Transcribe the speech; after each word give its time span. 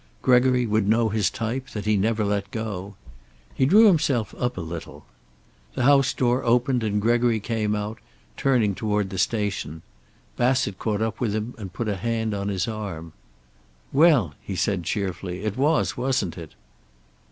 Gregory 0.23 0.65
would 0.65 0.89
know 0.89 1.09
his 1.09 1.29
type, 1.29 1.69
that 1.73 1.85
he 1.85 1.95
never 1.95 2.25
let 2.25 2.49
go. 2.49 2.95
He 3.53 3.67
drew 3.67 3.85
himself 3.85 4.33
up 4.39 4.57
a 4.57 4.61
little. 4.61 5.05
The 5.75 5.83
house 5.83 6.11
door 6.15 6.43
opened, 6.43 6.81
and 6.83 6.99
Gregory 6.99 7.39
came 7.39 7.75
out, 7.75 7.99
turning 8.35 8.73
toward 8.73 9.11
the 9.11 9.19
station. 9.19 9.83
Bassett 10.37 10.79
caught 10.79 11.03
up 11.03 11.19
with 11.19 11.35
him 11.35 11.53
and 11.59 11.71
put 11.71 11.87
a 11.87 11.97
hand 11.97 12.33
on 12.33 12.47
his 12.47 12.67
arm. 12.67 13.13
"Well?" 13.93 14.33
he 14.41 14.55
said 14.55 14.85
cheerfully. 14.85 15.43
"It 15.43 15.55
was, 15.55 15.95
wasn't 15.95 16.35
it?" 16.35 16.55